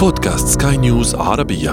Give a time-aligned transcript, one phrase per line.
[0.00, 1.72] بودكاست سكاي نيوز عربية.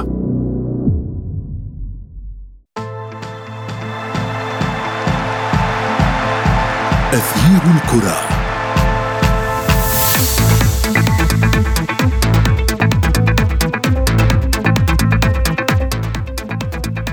[7.13, 8.17] أثير الكرة.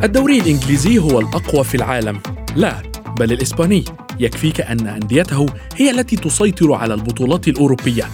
[0.04, 2.20] الدوري الإنجليزي هو الأقوى في العالم.
[2.56, 2.82] لا
[3.18, 3.84] بل الإسباني.
[4.20, 5.46] يكفيك أن أنديته
[5.76, 8.04] هي التي تسيطر على البطولات الأوروبية.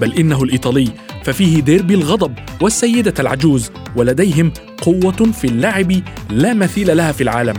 [0.00, 0.88] بل إنه الإيطالي.
[1.24, 4.52] ففيه ديربي الغضب والسيدة العجوز ولديهم
[4.82, 5.92] قوة في اللعب
[6.30, 7.54] لا مثيل لها في العالم.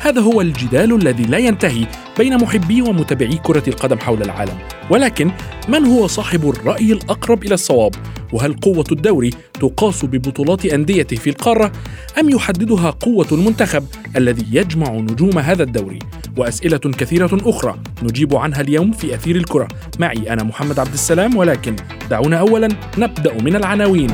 [0.00, 1.86] هذا هو الجدال الذي لا ينتهي.
[2.18, 4.58] بين محبي ومتابعي كرة القدم حول العالم
[4.90, 5.30] ولكن
[5.68, 7.94] من هو صاحب الرأي الأقرب إلى الصواب؟
[8.32, 11.72] وهل قوة الدوري تقاس ببطولات أنديته في القارة
[12.20, 13.84] أم يحددها قوة المنتخب
[14.16, 15.98] الذي يجمع نجوم هذا الدوري؟
[16.36, 19.68] وأسئلة كثيرة أخرى نجيب عنها اليوم في أثير الكرة
[19.98, 21.76] معي أنا محمد عبد السلام ولكن
[22.10, 22.68] دعونا أولا
[22.98, 24.10] نبدأ من العناوين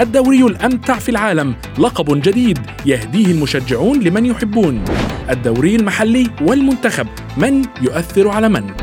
[0.00, 1.54] الدوري الأمتع في العالم.
[1.78, 4.84] لقب جديد يهديه المشجعون لمن يحبون.
[5.30, 8.74] الدوري المحلي والمنتخب من يؤثر على من؟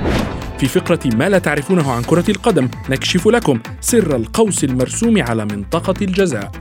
[0.59, 5.95] في فقرة ما لا تعرفونه عن كرة القدم نكشف لكم سر القوس المرسوم على منطقة
[6.02, 6.52] الجزاء.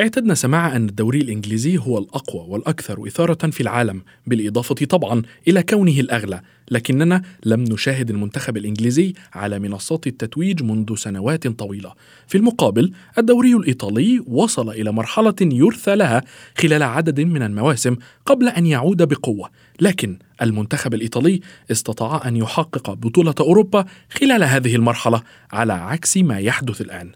[0.00, 6.00] اعتدنا سماع أن الدوري الإنجليزي هو الأقوى والأكثر إثارة في العالم بالإضافة طبعا إلى كونه
[6.00, 11.92] الأغلى لكننا لم نشاهد المنتخب الإنجليزي على منصات التتويج منذ سنوات طويلة.
[12.26, 16.22] في المقابل الدوري الإيطالي وصل إلى مرحلة يرثى لها
[16.58, 21.40] خلال عدد من المواسم قبل أن يعود بقوة لكن المنتخب الإيطالي
[21.70, 27.12] استطاع أن يحقق بطولة أوروبا خلال هذه المرحلة على عكس ما يحدث الآن.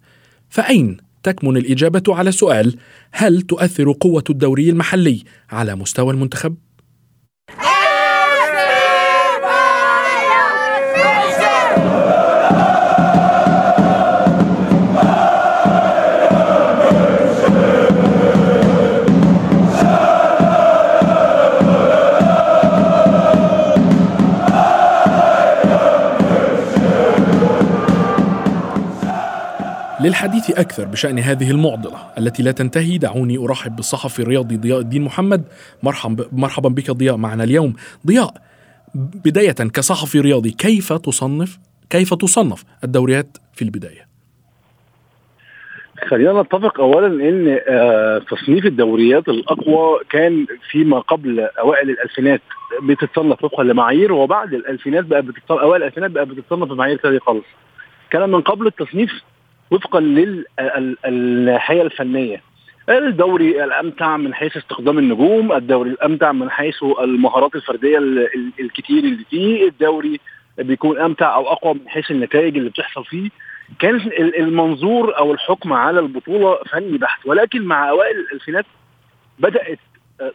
[0.51, 2.77] فأين تكمن الإجابة على سؤال
[3.13, 6.57] هل تؤثر قوة الدوري المحلي على مستوى المنتخب؟
[30.05, 35.45] للحديث أكثر بشأن هذه المعضلة التي لا تنتهي دعوني أرحب بالصحفي الرياضي ضياء الدين محمد
[35.83, 37.75] مرحبا مرحبا بك ضياء معنا اليوم
[38.07, 38.35] ضياء
[39.25, 41.59] بداية كصحفي رياضي كيف تصنف
[41.91, 44.15] كيف تصنف الدوريات في البداية؟
[46.09, 52.41] خلينا نتفق اولا إن آه، تصنيف الدوريات الأقوى كان فيما قبل أوائل الألفينات
[52.83, 57.45] بتتصنف وفقا لمعايير وبعد الألفينات بقى بتتصنف أوائل الألفينات بقى بتتصنف بمعايير ثانية خالص.
[58.11, 59.11] كان من قبل التصنيف
[59.71, 62.43] وفقا للناحيه الفنية.
[62.89, 67.99] الدوري الأمتع من حيث استخدام النجوم، الدوري الأمتع من حيث المهارات الفردية
[68.61, 70.21] الكتير اللي فيه، الدوري
[70.59, 73.31] بيكون أمتع أو أقوى من حيث النتائج اللي بتحصل فيه.
[73.79, 73.95] كان
[74.39, 78.67] المنظور أو الحكم على البطولة فني بحت ولكن مع أوائل الألفينات
[79.39, 79.79] بدأت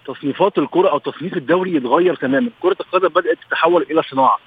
[0.06, 4.40] تصنيفات الكرة أو تصنيف الدوري يتغير تماما، كرة القدم بدأت تتحول إلى صناعة.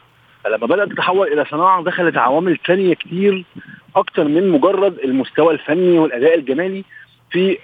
[0.46, 3.44] لما بدأت تتحول إلى صناعة دخلت عوامل ثانية كتير
[3.96, 6.84] أكتر من مجرد المستوى الفني والأداء الجمالي
[7.30, 7.58] في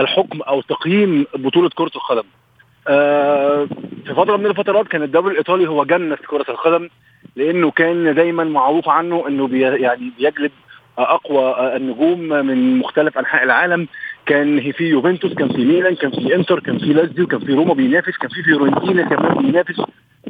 [0.00, 2.24] الحكم أو تقييم بطولة كرة القدم.
[4.06, 6.88] في فترة من الفترات كان الدوري الإيطالي هو جنة كرة القدم
[7.36, 10.50] لأنه كان دايما معروف عنه إنه بي يعني بيجلب
[10.98, 13.88] أقوى النجوم من مختلف أنحاء العالم
[14.26, 17.74] كان في يوفنتوس كان في ميلان كان في انتر كان في لازيو كان في روما
[17.74, 19.80] بينافس كان في فيورنتينا كمان بينافس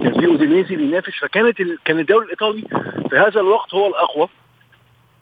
[0.03, 1.13] كان في اودينيزي بينافس.
[1.21, 1.79] فكانت ال...
[1.85, 2.63] كان الدوري الإيطالي
[3.11, 4.29] في هذا الوقت هو الأقوى.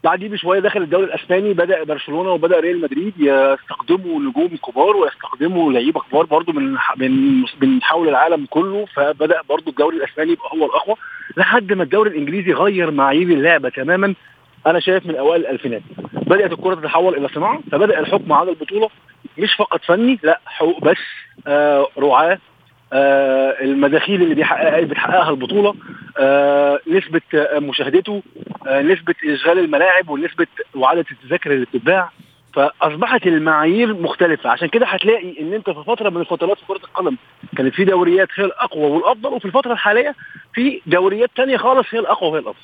[0.04, 6.00] بعديه بشوية دخل الدوري الأسباني بدأ برشلونة وبدأ ريال مدريد يستخدموا نجوم كبار ويستخدموا لعيبة
[6.00, 8.86] كبار برضو من من من حول العالم كله.
[8.94, 10.96] فبدأ برضو الدوري الأسباني يبقى هو الأقوى
[11.36, 14.14] لحد ما الدوري الإنجليزي غير معايير اللعبة تماما.
[14.66, 15.82] أنا شايف من أوائل الألفينات.
[16.12, 18.88] بدأت الكرة تتحول إلى صناعة فبدأ الحكم على البطولة
[19.38, 20.96] مش فقط فني لا حقوق بس
[21.46, 22.38] آه رعاة
[22.92, 25.74] آه المداخيل اللي بيحققها بتحققها البطولة
[26.18, 28.22] آه نسبة آه مشاهدته
[28.66, 32.10] آه نسبة إشغال الملاعب ونسبة وعدد التذاكر اللي بتتباع.
[32.54, 34.50] فأصبحت المعايير مختلفة.
[34.50, 37.16] عشان كده هتلاقي إن أنت في فترة من الفترات في كرة القدم
[37.56, 40.14] كانت في دوريات هي الأقوى والأفضل وفي الفترة الحالية
[40.54, 42.60] في دوريات تانية خالص هي الأقوى وهي الأفضل.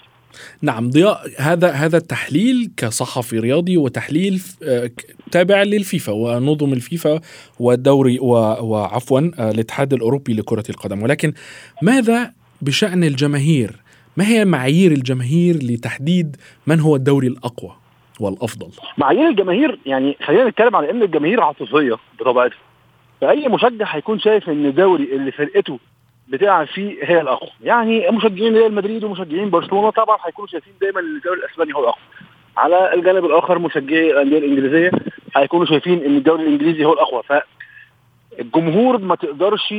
[0.63, 4.43] نعم ضياء هذا هذا التحليل كصحفي رياضي وتحليل
[5.31, 7.21] تابع للفيفا ونظم الفيفا
[7.61, 11.03] والدوري وعفوا الاتحاد الأوروبي لكرة القدم.
[11.03, 11.33] ولكن
[11.83, 12.33] ماذا
[12.63, 13.77] بشأن الجماهير؟
[14.17, 16.37] ما هي معايير الجماهير لتحديد
[16.67, 17.77] من هو الدوري الأقوى
[18.21, 22.59] والأفضل؟ معايير الجماهير يعني خلينا نتكلم على إن الجماهير عاطفية بطبيعتها.
[23.21, 25.79] فأي مشجع هيكون شايف إن الدوري اللي فرقته
[26.29, 27.51] بتلعب فيه هي الأقوى.
[27.63, 32.03] يعني مشجعين ريال مدريد ومشجعين برشلونة طبعا هيكونوا شايفين دايما إن الدوري الإسباني هو الأقوى.
[32.57, 34.91] على الجانب الآخر مشجعي الأندية الإنجليزية
[35.37, 37.23] هيكونوا شايفين إن الدوري الإنجليزي هو الأقوى.
[37.23, 37.33] ف
[38.41, 39.75] الجمهور ما تقدرش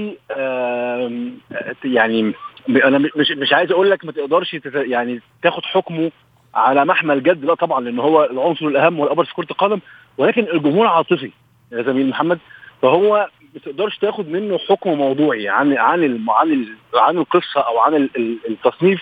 [1.85, 2.33] يعني
[2.69, 6.11] أنا مش مش عايز أقول لك ما تقدرش يعني تاخد حكمه
[6.55, 9.79] على محمل جد لا طبعا لأن هو العنصر الأهم والأبرز في كرة القدم
[10.17, 11.31] ولكن الجمهور عاطفي
[11.71, 12.39] يا زميل محمد.
[12.81, 16.65] فهو ما تقدرش تاخد منه حكم موضوعي عن عن عن
[16.95, 19.01] عن القصة أو عن ال- ال- التصنيف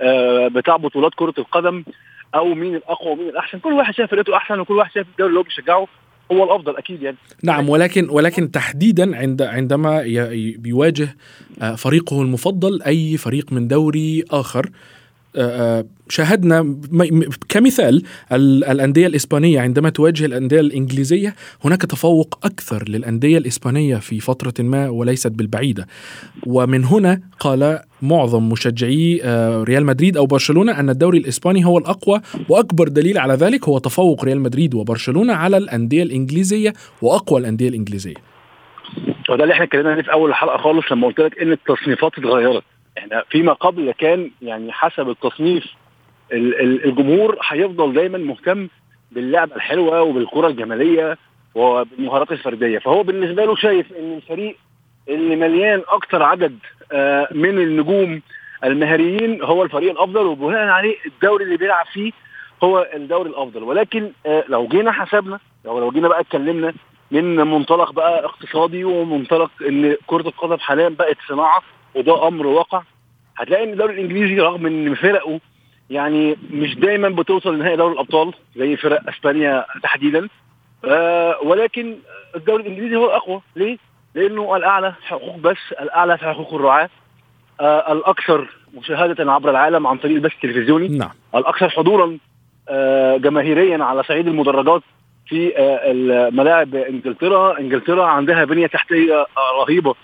[0.00, 1.84] آه، بتاع بطولات كرة القدم
[2.34, 3.58] أو مين الأقوى ومين الأحسن.
[3.58, 5.88] كل واحد شايف فرقته أحسن وكل واحد شايف الدوري اللي هو بيشجعه
[6.32, 7.16] هو الأفضل أكيد يعني.
[7.44, 10.02] نعم ولكن ولكن تحديدا عند عندما
[10.58, 11.16] بيواجه
[11.62, 14.66] آه، فريقه المفضل أي فريق من دوري آخر
[16.08, 18.02] شاهدنا م- م- كمثال
[18.32, 21.34] ال- الأندية الإسبانية عندما تواجه الأندية الإنجليزية
[21.64, 25.86] هناك تفوق أكثر للأندية الإسبانية في فترة ما وليست بالبعيدة.
[26.46, 32.20] ومن هنا قال معظم مشجعي آه، ريال مدريد أو برشلونة أن الدوري الإسباني هو الأقوى
[32.48, 38.14] وأكبر دليل على ذلك هو تفوق ريال مدريد وبرشلونة على الأندية الإنجليزية وأقوى الأندية الإنجليزية.
[39.30, 42.62] وده اللي إحنا اتكلمنا عليه في أول الحلقة خالص لما قلت لك إن التصنيفات اتغيرت.
[42.98, 45.64] إحنا فيما قبل كان يعني حسب التصنيف
[46.32, 48.68] ال- ال- الجمهور هيفضل دايما مهتم
[49.12, 51.18] باللعبة الحلوة وبالكرة الجمالية
[51.54, 52.78] وبالمهارات الفردية.
[52.78, 54.56] فهو بالنسبة له شايف إن الفريق
[55.08, 56.58] اللي مليان أكتر عدد
[56.92, 58.22] آه، من النجوم
[58.64, 62.12] المهاريين هو الفريق الأفضل وبناء عليه الدوري اللي بيلعب فيه
[62.64, 63.62] هو الدوري الأفضل.
[63.62, 66.74] ولكن آه، لو جينا حسبنا لو لو جينا بقى اتكلمنا
[67.10, 71.62] من منطلق بقى اقتصادي ومنطلق إن كرة القدم حاليا بقت صناعة
[71.94, 72.82] وده أمر واقع.
[73.36, 75.40] هتلاقي إن الدوري الإنجليزي رغم إن فرقه
[75.90, 80.28] يعني مش دايما بتوصل لنهائي دوري الأبطال زي فرق إسبانيا تحديدا
[80.84, 81.96] آه ولكن
[82.36, 83.40] الدوري الإنجليزي هو الأقوى.
[83.56, 83.78] ليه؟
[84.14, 86.90] لأنه الأعلى في حقوق بس الأعلى في حقوق الرعاة.
[87.60, 90.88] آه الأكثر مشاهدة عبر العالم عن طريق البث التلفزيوني.
[90.88, 91.10] نعم.
[91.34, 92.18] الأكثر حضورا
[92.68, 94.82] آه، جماهيريا على صعيد المدرجات
[95.28, 97.58] في آه، الملاعب إنجلترا.
[97.58, 99.94] إنجلترا عندها بنية تحتية آه، رهيبة.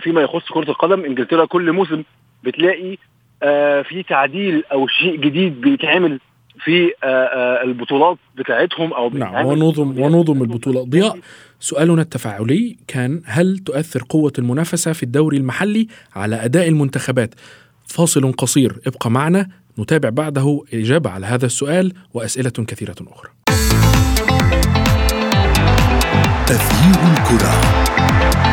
[0.00, 2.02] فيما يخص كرة القدم إنجلترا كل موسم
[2.44, 2.96] بتلاقي
[3.42, 6.20] آه، في تعديل أو شيء جديد بيتعمل
[6.64, 10.84] في آه، آه، البطولات بتاعتهم أو نعم ونظم ونظم البطولة.
[10.84, 11.18] ضياء
[11.60, 17.34] سؤالنا التفاعلي كان هل تؤثر قوة المنافسة في الدوري المحلي على أداء المنتخبات؟
[17.88, 23.30] فاصل قصير ابقى معنا نتابع بعده إجابة على هذا السؤال وأسئلة كثيرة أخرى.
[26.46, 28.45] تغيير الكرة.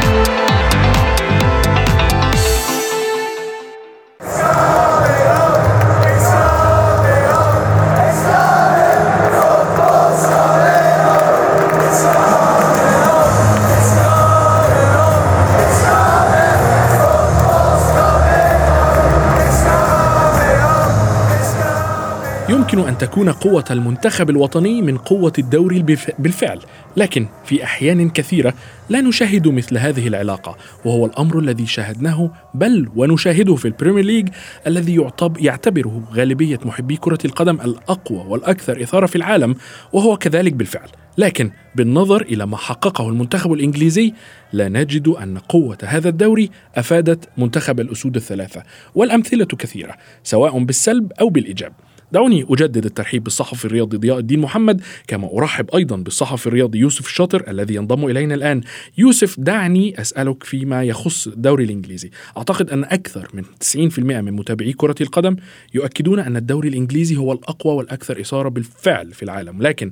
[23.04, 25.82] تكون قوة المنتخب الوطني من قوة الدوري
[26.20, 26.60] بالفعل.
[26.98, 28.54] لكن في أحيان كثيرة
[28.90, 34.30] لا نشاهد مثل هذه العلاقة وهو الأمر الذي شاهدناه بل ونشاهده في ال Premier League
[34.68, 39.56] الذي يعتب يعتبره غالبية محبي كرة القدم الأقوى والأكثر إثارة في العالم
[39.94, 40.90] وهو كذلك بالفعل.
[41.18, 44.14] لكن بالنظر إلى ما حققه المنتخب الإنجليزي
[44.54, 48.64] لا نجد أن قوة هذا الدوري أفادت منتخب الأسود الثلاثة.
[48.96, 51.74] والأمثلة كثيرة سواء بالسلب أو بالإيجاب.
[52.14, 57.50] دعوني أجدد الترحيب بالصحفي الرياضي ضياء الدين محمد كما أرحب أيضا بالصحفي الرياضي يوسف الشاطر
[57.50, 58.62] الذي ينضم إلينا الآن.
[58.98, 62.10] يوسف دعني أسألك فيما يخص الدوري الإنجليزي.
[62.38, 65.36] أعتقد أن أكثر من 90% من متابعي كرة القدم
[65.74, 69.62] يؤكدون أن الدوري الإنجليزي هو الأقوى والأكثر إثارة بالفعل في العالم.
[69.62, 69.92] لكن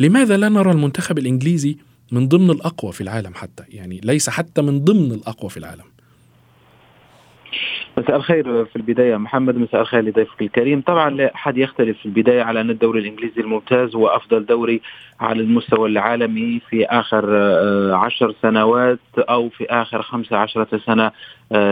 [0.00, 1.76] لماذا لا نرى المنتخب الإنجليزي
[2.12, 5.84] من ضمن الأقوى في العالم حتى؟ يعني ليس حتى من ضمن الأقوى في العالم.
[8.00, 9.16] مساء الخير في البداية.
[9.16, 10.80] محمد مساء الخير لضيفك الكريم.
[10.80, 14.80] طبعا لا أحد يختلف في البداية على أن الدوري الإنجليزي الممتاز هو أفضل دوري
[15.20, 21.12] على المستوى العالمي في آخر آه، عشر سنوات أو في آخر خمسة عشرة سنة آه،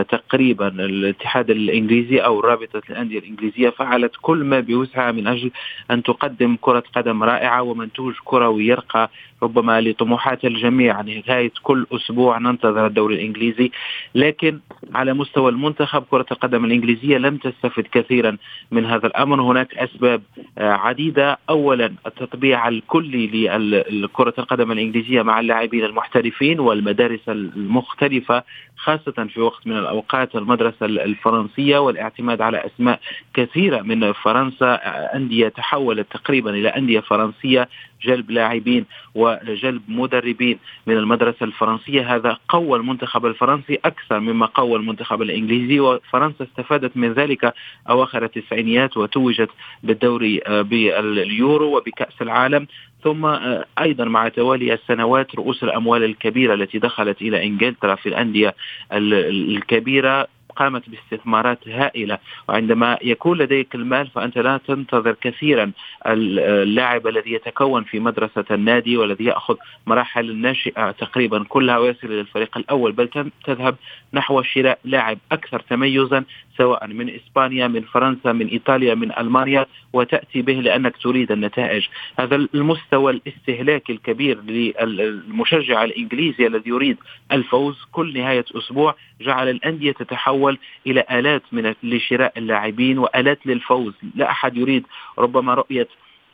[0.09, 5.51] تقريبا الاتحاد الإنجليزي أو رابطة الأندية الإنجليزية فعلت كل ما بوسعها من أجل
[5.91, 9.09] أن تقدم كرة قدم رائعة ومنتوج كروي يرقى
[9.43, 11.01] ربما لطموحات الجميع.
[11.01, 13.71] نهاية كل أسبوع ننتظر الدوري الإنجليزي.
[14.15, 14.59] لكن
[14.95, 18.37] على مستوى المنتخب كرة القدم الإنجليزية لم تستفد كثيرا
[18.71, 19.41] من هذا الأمر.
[19.41, 20.21] هناك أسباب
[20.57, 21.37] آه، عديدة.
[21.49, 23.47] أولا التطبيع الكلي
[23.89, 28.43] لكرة القدم الإنجليزية مع اللاعبين المحترفين والمدارس المختلفة
[28.77, 32.99] خاصة في وقت من الأوقات المدرسة الفرنسية والاعتماد على أسماء
[33.33, 34.75] كثيرة من فرنسا.
[35.15, 37.69] أندية تحولت تقريبا إلى أندية فرنسية
[38.03, 38.85] جلب لاعبين
[39.15, 42.15] وجلب مدربين من المدرسة الفرنسية.
[42.15, 47.53] هذا قوى المنتخب الفرنسي أكثر مما قوى المنتخب الإنجليزي وفرنسا استفادت من ذلك
[47.89, 49.49] أواخر التسعينيات وتوجت
[49.83, 52.67] بالدوري آه، باليورو وبكأس العالم.
[53.03, 58.55] ثم آه، أيضا مع توالي السنوات رؤوس الأموال الكبيرة التي دخلت إلى إنجلترا في الأندية
[58.91, 60.27] الكبيرة.
[60.59, 62.17] قامت باستثمارات هائلة.
[62.49, 65.71] وعندما يكون لديك المال فأنت لا تنتظر كثيرا
[66.07, 69.55] اللاعب الذي يتكون في مدرسة النادي والذي يأخذ
[69.87, 73.09] مراحل الناشئة تقريبا كلها ويصل إلى الفريق الأول بل
[73.45, 73.75] تذهب
[74.13, 76.23] نحو شراء لاعب أكثر تميزا
[76.57, 81.87] سواء من إسبانيا من فرنسا من إيطاليا من ألمانيا وتأتي به لأنك تريد النتائج.
[82.19, 86.97] هذا المستوى الاستهلاكي الكبير للمشجع الإنجليزي الذي يريد
[87.31, 90.48] الفوز كل نهاية أسبوع جعل الأندية تتحول
[90.87, 93.93] إلى آلات من لشراء اللاعبين وآلات للفوز.
[94.15, 94.83] لا أحد يريد
[95.17, 95.87] ربما رؤية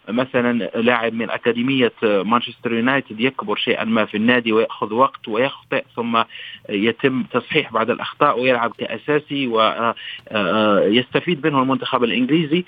[0.10, 6.24] مثلا لاعب من أكاديمية مانشستر يونايتد يكبر شيئا ما في النادي ويأخذ وقت ويخطئ ثم
[6.70, 12.66] يتم تصحيح بعض الأخطاء ويلعب كأساسي ويستفيد منه المنتخب الإنجليزي.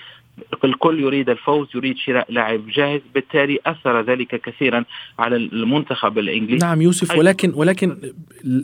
[0.64, 4.84] الكل يريد الفوز يريد شراء لاعب جاهز بالتالي أثر ذلك كثيرا
[5.18, 6.66] على المنتخب الإنجليزي.
[6.66, 7.96] نعم يوسف ولكن ولكن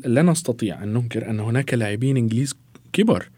[0.07, 2.65] لا نستطيع أن ننكر أن هناك لاعبين إنجليز
[2.95, 3.29] كبر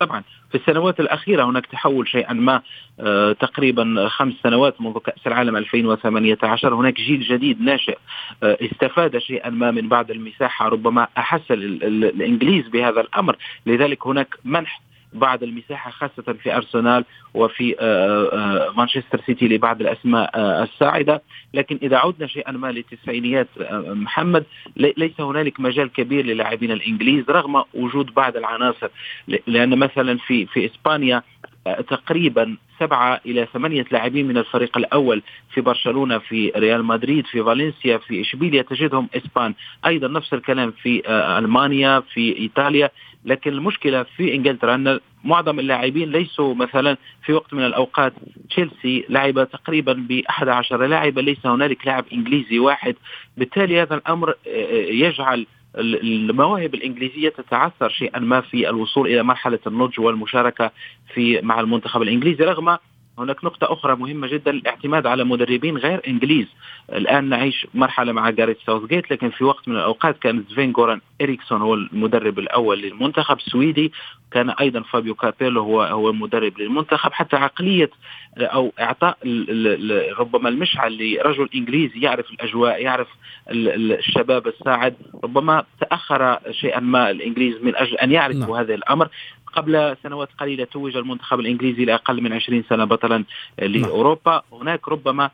[0.00, 0.22] طبعا.
[0.50, 2.62] في السنوات الأخيرة هناك تحول شيئا ما
[3.00, 7.98] آه تقريبا خمس سنوات منذ كأس العالم 2018 هناك جيل جديد ناشئ
[8.42, 13.36] آه استفاد شيئا ما من بعض المساحة ربما أحس الإنجليز بهذا الأمر.
[13.66, 14.80] لذلك هناك منح
[15.14, 17.04] بعض المساحة خاصة في أرسنال
[17.34, 21.22] وفي آه، آه، مانشستر سيتي لبعض الأسماء آه، الساعدة.
[21.54, 23.48] لكن إذا عدنا شيئا ما للتسعينيات
[23.86, 24.44] محمد
[24.76, 28.88] ليس هنالك مجال كبير للاعبين الإنجليز رغم وجود بعض العناصر.
[29.46, 31.22] لأن مثلا في في إسبانيا
[31.64, 35.22] تقريبا سبعة إلى ثمانية لاعبين من الفريق الأول
[35.54, 39.54] في برشلونة في ريال مدريد في فالنسيا في إشبيليا تجدهم إسبان.
[39.86, 41.02] أيضا نفس الكلام في
[41.38, 42.90] ألمانيا في إيطاليا.
[43.24, 48.12] لكن المشكلة في إنجلترا أن معظم اللاعبين ليسوا مثلا في وقت من الأوقات
[48.50, 52.94] تشيلسي لعب تقريبا ب 11 لاعبا ليس هنالك لاعب إنجليزي واحد.
[53.36, 55.46] بالتالي هذا الأمر آه، آه، يجعل
[55.78, 60.70] المواهب الإنجليزية تتعثر شيئا ما في الوصول إلى مرحلة النضج والمشاركة
[61.14, 62.78] في مع المنتخب الإنجليزي رغم
[63.18, 66.46] هناك نقطة أخرى مهمة جدا الاعتماد على مدربين غير إنجليز.
[66.92, 71.62] الآن نعيش مرحلة مع جاريت ساوثجيت لكن في وقت من الأوقات كان سفين جوران إريكسون
[71.62, 73.92] هو المدرب الأول للمنتخب السويدي.
[74.30, 77.12] كان أيضا فابيو كابيلو هو هو المدرب للمنتخب.
[77.12, 77.90] حتى عقلية
[78.38, 79.18] أو إعطاء
[80.18, 83.08] ربما المشعل لرجل إنجليزي يعرف الأجواء يعرف
[83.50, 84.94] الشباب الساعد.
[85.24, 88.52] ربما تأخر شيئا ما الإنجليز من أجل أن يعرفوا نعم.
[88.52, 89.08] هذا الأمر.
[89.56, 93.24] قبل سنوات قليلة توج المنتخب الإنجليزي لأقل من 20 سنة بطلا
[93.58, 95.30] لأوروبا هناك ربما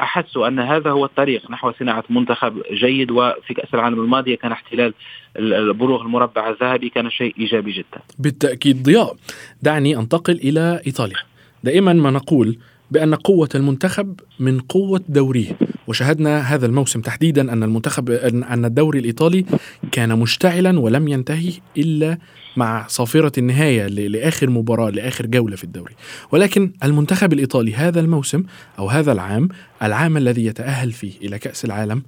[0.00, 4.94] احسوا أن هذا هو الطريق نحو صناعة منتخب جيد وفي كأس العالم الماضيه كان احتلال
[5.36, 8.00] البلوغ المربع الذهبي كان شيء إيجابي جدا.
[8.18, 9.16] بالتأكيد ضياء
[9.62, 11.18] دعني أنتقل إلى إيطاليا.
[11.64, 12.58] دائما ما نقول
[12.90, 15.56] بأن قوة المنتخب من قوة دوريه
[15.90, 19.44] وشاهدنا هذا الموسم تحديدا أن المنتخب أن الدوري الإيطالي
[19.92, 22.18] كان مشتعلا ولم ينتهي إلا
[22.56, 25.94] مع صافرة النهاية لآخر مباراة لآخر جولة في الدوري
[26.32, 28.44] ولكن المنتخب الإيطالي هذا الموسم
[28.78, 29.48] أو هذا العام
[29.82, 32.02] العام الذي يتأهل فيه إلى كأس العالم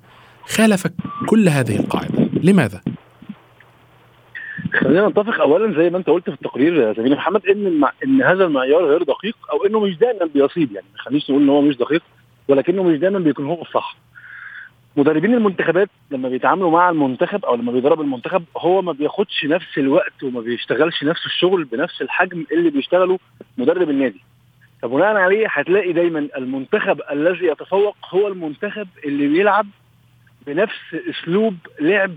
[0.47, 0.87] خالف
[1.27, 2.81] كل هذه القاعدة لماذا؟
[4.81, 7.85] خلينا نتفق اولا زي ما أنت قلت في التقرير يا زميلي محمد إن.
[8.05, 11.61] إن هذا المعيار غير دقيق أو إنه مش دايما بيصيب يعني ما نقول إن هو
[11.61, 12.03] مش دقيق
[12.49, 13.97] ولكنه مش دايما بيكون هو الصح.
[14.97, 20.23] مدربين المنتخبات لما بيتعاملوا مع المنتخب أو لما بيدرب المنتخب هو ما بياخدش نفس الوقت
[20.23, 23.19] وما بيشتغلش نفس الشغل بنفس الحجم اللي بيشتغله
[23.59, 24.21] مدرب النادي.
[24.83, 29.67] فبناء عليه هتلاقي دايما المنتخب الذي يتفوق هو المنتخب اللي بيلعب
[30.47, 32.17] بنفس أسلوب لعب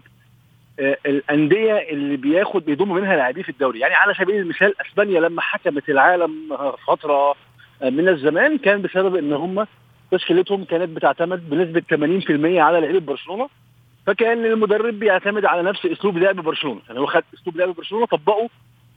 [0.79, 3.79] آه، الأندية اللي بياخد بيضم منها لاعبين في الدوري.
[3.79, 7.35] يعني على سبيل المثال إسبانيا لما حكمت العالم فترة
[7.81, 9.67] من الزمان كان بسبب إن هم
[10.11, 13.49] تشكيلتهم كانت بتعتمد بنسبة 80% على لعيبة برشلونة
[14.07, 16.81] فكأن المدرب بيعتمد على نفس أسلوب لعب برشلونة.
[16.87, 18.49] يعني هو خد أسلوب لعب برشلونة طبقه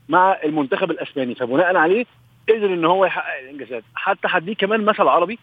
[0.08, 1.34] مع المنتخب الأسباني.
[1.34, 2.04] فبناء عليه
[2.48, 3.82] قدر إن هو يحقق الإنجازات.
[3.94, 5.38] حتى هديك كمان مثل عربي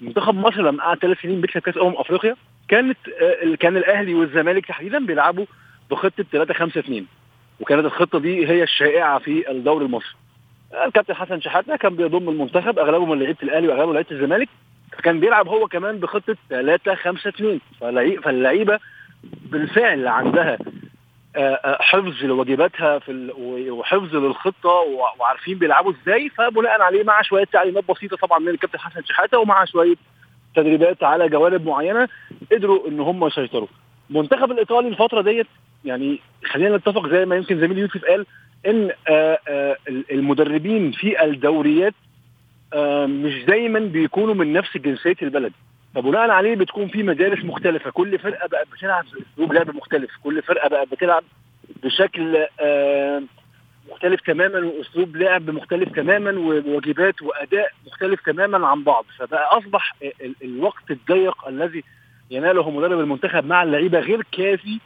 [0.00, 2.36] منتخب مصر لما قعد ثلاث سنين بيكسب كأس أمم أفريقيا
[2.68, 5.46] كانت آه، كان الأهلي والزمالك تحديدا بيلعبوا
[5.90, 7.06] بخطة 3 5 2
[7.60, 10.14] وكانت الخطة دي هي الشائعة في الدوري المصري.
[10.86, 14.48] الكابتن حسن شحاتة كان بيضم المنتخب أغلبه من لعيبة الأهلي وأغلبه لعيبة الزمالك.
[15.00, 17.60] فكان بيلعب هو كمان بخطة 3 5 2
[18.22, 18.78] فاللعيبة
[19.24, 20.58] بالفعل عندها
[21.80, 23.32] حفظ لواجباتها في
[23.70, 24.68] وحفظ للخطة
[25.18, 29.64] وعارفين بيلعبوا إزاي فبناء عليه مع شوية تعليمات بسيطة طبعا من الكابتن حسن شحاتة ومع
[29.64, 29.94] شوية
[30.56, 32.08] تدريبات على جوانب معينة
[32.52, 33.68] قدروا إن هم يسيطروا.
[34.10, 35.46] المنتخب الإيطالي الفترة ديت
[35.84, 38.26] يعني خلينا نتفق زي ما يمكن زميلي يوسف قال
[38.66, 38.90] إن
[40.10, 41.94] المدربين في الدوريات
[43.06, 45.52] مش دايما بيكونوا من نفس جنسية البلد.
[45.94, 47.90] فبناء عليه بتكون في مدارس مختلفة.
[47.90, 50.10] كل فرقة بقت بتلعب باسلوب لعب مختلف.
[50.24, 51.22] كل فرقة بقت بتلعب
[51.82, 52.46] بشكل
[53.90, 59.04] مختلف تماما وأسلوب لعب مختلف تماما وواجبات وأداء مختلف تماما عن بعض.
[59.18, 59.94] فبقى أصبح
[60.42, 61.84] الوقت الضيق الذي
[62.30, 64.78] يناله مدرب المنتخب مع اللعيبة غير كافي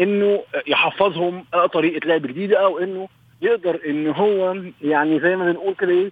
[0.00, 3.08] إنه يحفظهم طريقة لعب جديدة أو إنه
[3.42, 6.10] يقدر إن هو يعني زي ما بنقول كده إيه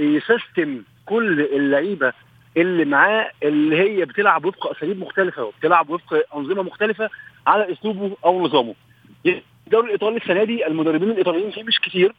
[0.00, 2.12] يسيستم كل اللعيبة
[2.56, 7.10] اللي معاه اللي هي بتلعب وفق أساليب مختلفة وبتلعب وفق أنظمة مختلفة
[7.46, 8.74] على أسلوبه أو نظامه.
[9.66, 12.14] الدوري الإيطالي السنة دي المدربين الإيطاليين فيه مش كتير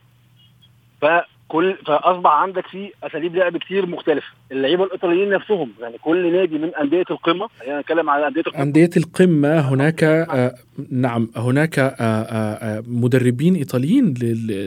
[1.02, 6.76] فكل فأصبح عندك فيه أساليب لعب كتير مختلفة، اللعيبة الإيطاليين نفسهم يعني كل نادي من
[6.76, 8.64] أندية القمة خلينا نتكلم على أندية القمة.
[8.64, 10.56] أندية القمة هناك آه
[10.92, 14.14] نعم هناك آه آه مدربين إيطاليين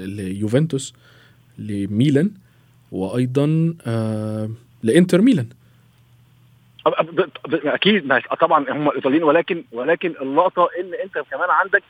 [0.07, 0.95] ليوفنتوس.
[1.59, 2.31] لميلان
[2.93, 4.51] وأيضا آه
[4.83, 5.47] لإنتر ميلان.
[7.47, 11.83] أكيد طبعا هم الايطاليين ولكن ولكن اللقطة إن انت كمان عندك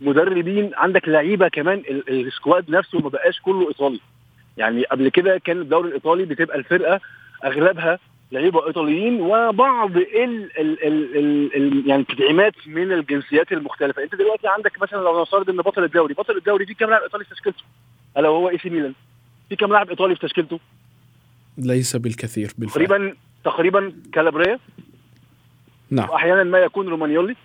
[0.00, 4.00] مدربين عندك لعيبة كمان ال squad نفسه ما بقاش كله إيطالي.
[4.56, 7.00] يعني قبل كده كان الدوري الإيطالي بتبقى الفرقة
[7.44, 7.98] أغلبها
[8.32, 14.02] لعيبة إيطاليين وبعض ال ال ال ال ال يعني تدعيمات من الجنسيات المختلفة.
[14.02, 17.24] أنت دلوقتي عندك مثلا لو نفترض إن بطل الدوري بطل الدوري في كام لاعب إيطالي
[17.24, 17.62] في تشكيلته
[18.18, 18.94] ألا وهو AC Milan.
[19.48, 20.60] في كام لاعب إيطالي في تشكيلته؟
[21.58, 22.86] ليس بالكثير بالفعل.
[22.86, 24.58] تقريبا تقريبا كالابريا.
[25.90, 26.10] نعم.
[26.10, 27.36] واحيانا ما يكون رومانيولي.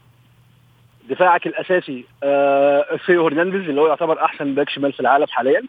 [1.10, 5.62] دفاعك الأساسي آه ثيو هرنانديز اللي هو يعتبر أحسن back شمال في العالم حاليا.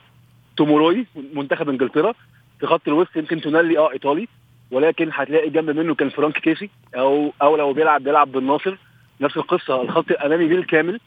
[0.56, 2.14] توموري منتخب إنجلترا.
[2.60, 4.28] في خط الوسط يمكن تونالي آه إيطالي.
[4.70, 8.76] ولكن هتلاقي جنب منه كان فرانك كيسي أو أو لو بيلعب بيلعب بن ناصر.
[9.20, 11.00] نفس القصة الخط الأمامي بالكامل.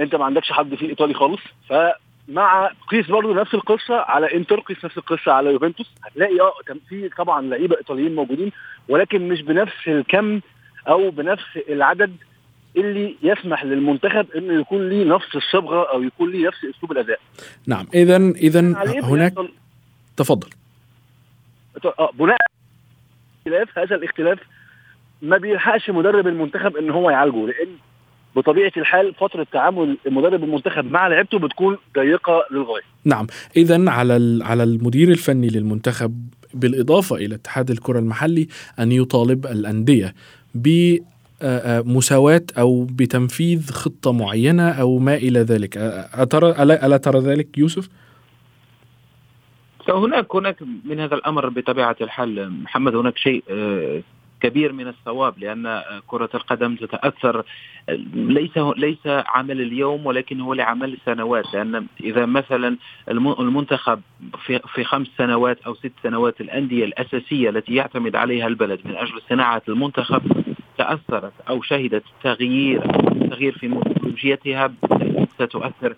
[0.00, 1.40] أنت ما عندكش حد فيه إيطالي خالص.
[2.28, 6.52] فمع قيس برضه نفس القصة على إنتر قيس نفس القصة على يوفنتوس هتلاقي آه
[6.88, 8.52] في طبعا لعيبة إيطاليين موجودين
[8.88, 10.40] ولكن مش بنفس الكم
[10.88, 12.16] أو بنفس العدد
[12.76, 17.20] اللي يسمح للمنتخب انه يكون ليه نفس الصبغة أو يكون ليه نفس أسلوب الأداء.
[17.66, 18.60] نعم اذا اذا
[19.02, 19.34] هناك
[20.16, 20.48] تفضل.
[21.84, 22.38] آه بناء
[23.38, 24.38] اختلاف هذا الاختلاف
[25.22, 27.68] ما بيلحقش مدرب المنتخب إن هو يعالجه لأن
[28.38, 32.82] بطبيعة الحال فترة تعامل مدرب المنتخب مع لعيبته بتكون ضيقة للغاية.
[33.04, 38.48] نعم، اذا على على المدير الفني للمنتخب بالإضافة إلى اتحاد الكرة المحلي
[38.78, 40.14] أن يطالب الأندية
[40.54, 40.96] ب
[41.86, 45.76] مساواة أو بتنفيذ خطة معينة أو ما إلى ذلك
[46.14, 47.88] أترى ألا, ألا ترى ذلك يوسف؟
[49.88, 53.44] هناك هناك من هذا الأمر بطبيعة الحال محمد هناك شيء
[54.40, 57.44] كبير من الصواب لأن كرة القدم تتأثر
[58.14, 61.54] ليس ليس عمل اليوم ولكن هو لعمل سنوات.
[61.54, 62.76] لأن إذا مثلا
[63.10, 64.00] المنتخب
[64.46, 69.20] في في خمس سنوات أو ست سنوات الأندية الأساسية التي يعتمد عليها البلد من أجل
[69.28, 70.22] صناعة المنتخب
[70.78, 72.80] تأثرت أو شهدت تغيير
[73.30, 74.72] تغيير في ميثودولوجيتها
[75.34, 75.94] ستؤثر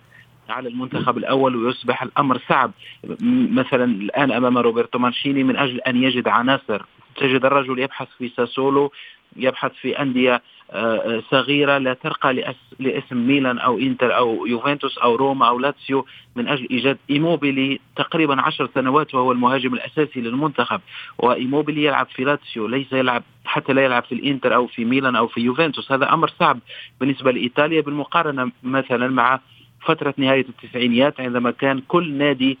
[0.49, 2.71] على المنتخب الأول ويصبح الأمر صعب.
[3.51, 8.91] مثلا الآن أمام روبرتو مانشيني من أجل أن يجد عناصر تجد الرجل يبحث في ساسولو
[9.35, 10.41] يبحث في أندية
[11.31, 16.67] صغيرة لا ترقى لاسم ميلان أو إنتر أو يوفنتوس أو روما أو لاتسيو من أجل
[16.71, 20.81] إيجاد إيموبيلي تقريبا عشر سنوات وهو المهاجم الأساسي للمنتخب.
[21.17, 25.27] وإيموبيلي يلعب في لاتسيو ليس يلعب حتى لا يلعب في الإنتر أو في ميلان أو
[25.27, 25.91] في يوفنتوس.
[25.91, 26.59] هذا أمر صعب
[26.99, 27.81] بالنسبة لإيطاليا.
[27.81, 29.39] بالمقارنة مثلا مع
[29.85, 32.57] فترة نهاية التسعينيات عندما كان كل نادي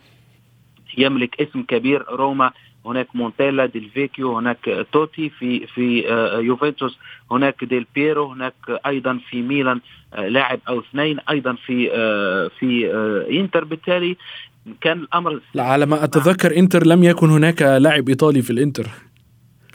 [0.97, 2.51] يملك اسم كبير روما
[2.85, 5.99] هناك مونتيلا ديل فيكيو هناك توتي في في
[6.43, 6.97] يوفنتوس
[7.31, 8.53] هناك ديل بيرو هناك
[8.85, 9.79] أيضا في ميلان
[10.17, 11.89] لاعب أو اثنين أيضا في
[12.59, 12.91] في
[13.39, 13.63] إنتر.
[13.63, 14.17] بالتالي
[14.81, 18.87] كان الأمر لا على ما أتذكر إنتر لم يكن هناك لاعب إيطالي في الإنتر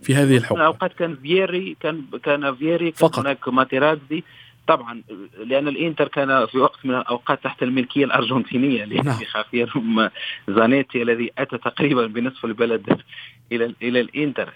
[0.02, 0.66] في هذه الحقبة.
[0.66, 3.18] اوقات كان فييري كان كان فييري كان فقط.
[3.18, 4.22] هناك ماتيرازي.
[4.66, 5.02] طبعا
[5.44, 9.72] لأن الإنتر كان في وقت من الأوقات تحت الملكية الأرجنتينية لخافير
[10.48, 13.00] زانيتي الذي أتى تقريبا بنصف البلد
[13.52, 14.50] إلى إلى الإنتر.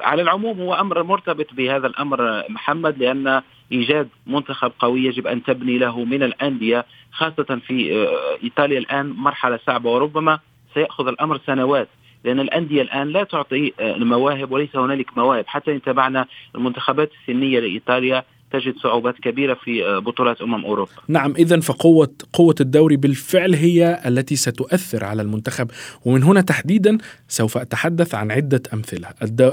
[0.00, 5.78] على العموم هو أمر مرتبط بهذا الأمر محمد لأن إيجاد منتخب قوي يجب أن تبني
[5.78, 8.08] له من الأندية خاصة في
[8.44, 10.38] إيطاليا الآن مرحلة صعبة وربما
[10.74, 11.88] سيأخذ الأمر سنوات.
[12.24, 15.44] لأن الأندية الآن لا تعطي المواهب وليس هنالك مواهب.
[15.46, 20.90] حتى إن تابعنا المنتخبات السنية لإيطاليا تجد صعوبات كبيرة في آه، بطولات أمم أوروبا.
[21.08, 25.70] نعم اذا فقوة قوة الدوري بالفعل هي التي ستؤثر على المنتخب
[26.04, 29.08] ومن هنا تحديدا سوف أتحدث عن عدة أمثلة.
[29.22, 29.50] الدو...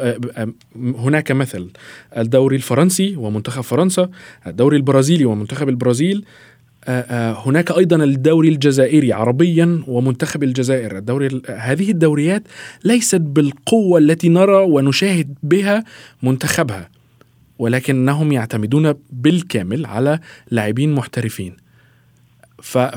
[0.75, 1.69] هناك مثل
[2.17, 4.09] الدوري الفرنسي ومنتخب فرنسا،
[4.47, 6.25] الدوري البرازيلي ومنتخب البرازيل،
[7.45, 12.43] هناك أيضا الدوري الجزائري عربيا ومنتخب الجزائر الدوري هذه الدوريات
[12.83, 15.83] ليست بالقوة التي نرى ونشاهد بها
[16.23, 16.89] منتخبها
[17.59, 20.19] ولكنهم يعتمدون بالكامل على
[20.51, 21.57] لاعبين محترفين.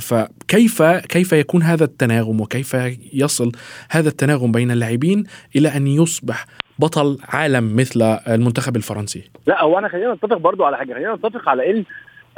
[0.01, 2.77] فكيف كيف يكون هذا التناغم وكيف
[3.12, 3.53] يصل
[3.90, 5.25] هذا التناغم بين اللاعبين
[5.57, 6.47] إلى أن يصبح
[6.79, 10.95] بطل عالم مثل المنتخب الفرنسي؟ لا هو أنا خلينا نتفق برضو على حاجة.
[10.95, 11.85] خلينا نتفق على إن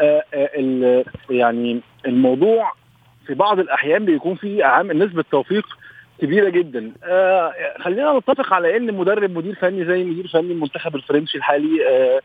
[0.01, 2.73] آه، آه، يعني الموضوع
[3.27, 5.67] في بعض الأحيان بيكون فيه عامل نسبة توفيق
[6.21, 6.93] كبيرة جدا.
[7.05, 12.21] آه خلينا نتفق على إن مدرب مدير فني زي مدير فني المنتخب الفرنسي الحالي آه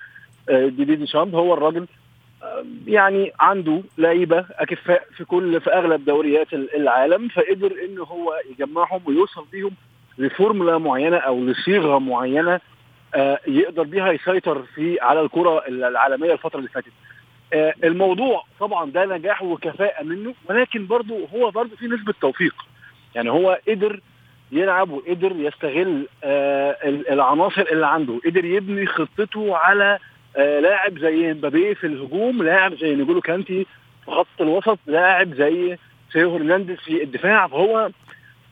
[0.50, 1.88] آه ديدي ديشامب هو الراجل
[2.44, 9.02] آه يعني عنده لعيبة أكفاء في كل في أغلب دوريات العالم فقدر إن هو يجمعهم
[9.06, 9.72] ويوصل بيهم
[10.18, 12.60] لفورمولا معينة أو لصيغة معينة
[13.16, 16.92] آه يقدر بيها يسيطر في على الكرة العالمية الفترة اللي فاتت.
[17.54, 22.56] آه الموضوع طبعا ده نجاح وكفاءة منه ولكن برضه هو برضه في نسبة توفيق.
[23.16, 24.00] يعني هو قدر
[24.52, 30.00] يلعب وقدر يستغل آه العناصر اللي عنده قدر يبني خطته على
[30.38, 33.66] آه لاعب زي مبابي في الهجوم لاعب زي نجولو كانتي
[34.06, 35.78] في خط الوسط لاعب زي
[36.14, 37.48] ثيو هرنانديز في الدفاع.
[37.48, 37.90] فهو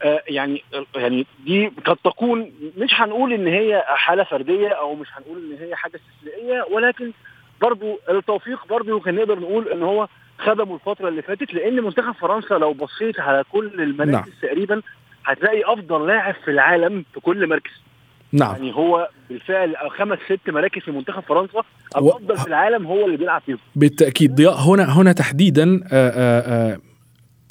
[0.02, 0.62] آه يعني
[0.96, 5.76] يعني دي قد تكون مش هنقول إن هي حالة فردية أو مش هنقول إن هي
[5.76, 7.12] حاجة استثنائية ولكن
[7.60, 10.08] برضو التوفيق برضو كان نقدر نقول إن هو
[10.46, 14.24] خدموا الفترة اللي فاتت لأن منتخب فرنسا لو بصيت على كل المراكز نعم.
[14.42, 14.82] تقريبا
[15.24, 17.70] هتلاقي أفضل لاعب في العالم في كل مركز.
[18.32, 18.52] نعم.
[18.52, 21.62] يعني هو بالفعل خمس ست مراكز في منتخب فرنسا
[21.96, 22.36] الافضل و...
[22.36, 23.58] في العالم هو اللي بيلعب فيهم.
[23.76, 24.34] بالتأكيد.
[24.34, 25.80] ضياء هنا هنا تحديدا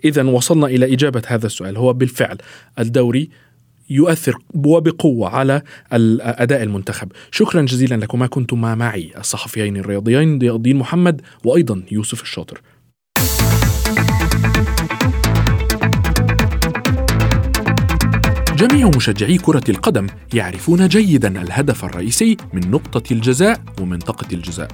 [0.06, 1.78] اذا وصلنا إلى إجابة هذا السؤال.
[1.78, 2.38] هو بالفعل
[2.80, 3.30] الدوري
[3.90, 5.62] يؤثر وبقوة على
[6.22, 7.12] أداء المنتخب.
[7.32, 12.62] شكرا جزيلا لكما كنتما معي الصحفيين الرياضيين ضياء الدين محمد وأيضا يوسف الشاطر.
[18.62, 24.68] جميع مشجعي كرة القدم يعرفون جيدا الهدف الرئيسي من نقطة الجزاء ومنطقة الجزاء.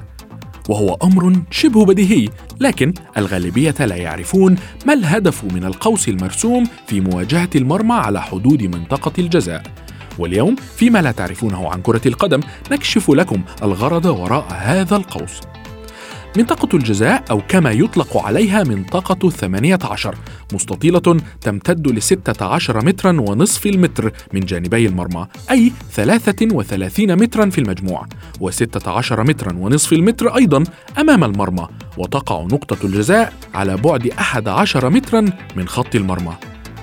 [0.69, 7.49] وهو أمر شبه بديهي لكن الغالبية لا يعرفون ما الهدف من القوس المرسوم في مواجهة
[7.55, 9.63] المرمى على حدود منطقة الجزاء.
[10.19, 12.39] واليوم فيما لا تعرفونه عن كرة القدم
[12.71, 15.41] نكشف لكم الغرض وراء هذا القوس.
[16.37, 20.15] منطقة الجزاء أو كما يطلق عليها منطقة الثمانية عشر
[20.53, 27.57] مستطيلة تمتد لستة عشر مترا ونصف المتر من جانبي المرمى أي ثلاثة وثلاثين مترا في
[27.57, 28.05] المجموع
[28.39, 30.63] وستة عشر مترا ونصف المتر أيضا
[30.99, 36.33] أمام المرمى وتقع نقطة الجزاء على بعد أحد عشر مترا من خط المرمى.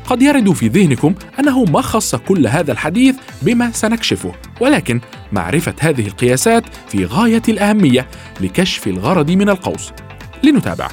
[0.07, 4.33] قد يرد في ذهنكم أنه ما خص كل هذا الحديث بما سنكشفه.
[4.61, 5.01] ولكن
[5.33, 8.07] معرفة هذه القياسات في غاية الأهمية
[8.41, 9.93] لكشف الغرض من القوس.
[10.45, 10.89] لنتابع.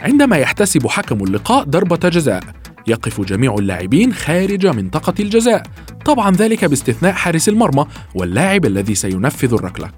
[0.00, 2.42] عندما يحتسب حكم اللقاء ضربة جزاء
[2.86, 5.62] يقف جميع اللاعبين خارج منطقة الجزاء.
[6.04, 9.90] طبعا ذلك باستثناء حارس المرمى واللاعب الذي سينفذ الركلة.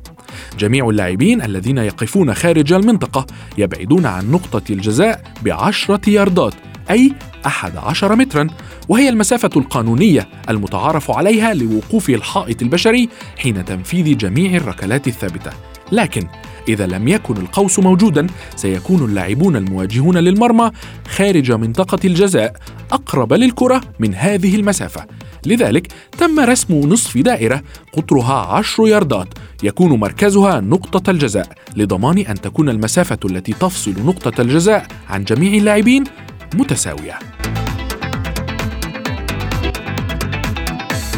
[0.59, 3.27] جميع اللاعبين الذين يقفون خارج المنطقة
[3.59, 6.55] يبعدون عن نقطة الجزاء بعشرة ياردات.
[6.91, 7.13] أي
[7.47, 8.47] أحد عشر مترا
[8.89, 15.51] وهي المسافة القانونية المتعارف عليها لوقوف الحائط البشري حين تنفيذ جميع الركلات الثابتة.
[15.93, 16.27] لكن
[16.69, 20.71] إذا لم يكن القوس موجودا سيكون اللاعبون المواجهون للمرمى
[21.09, 22.57] خارج منطقة الجزاء
[22.93, 25.07] أقرب للكرة من هذه المسافة.
[25.47, 29.29] لذلك تم رسم نصف دائرة قطرها عشر ياردات
[29.63, 36.05] يكون مركزها نقطة الجزاء لضمان أن تكون المسافة التي تفصل نقطة الجزاء عن جميع اللاعبين
[36.55, 37.19] متساوية.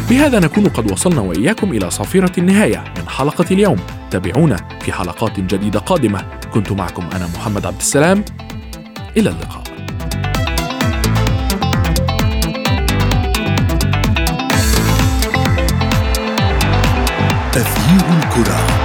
[0.09, 3.77] بهذا نكون قد وصلنا وإياكم إلى صافرة النهاية من حلقة اليوم.
[4.11, 6.25] تابعونا في حلقات جديدة قادمة.
[6.53, 8.25] كنت معكم أنا محمد عبد السلام.
[9.17, 9.63] إلى اللقاء.
[17.51, 18.80] تغيير الكرة.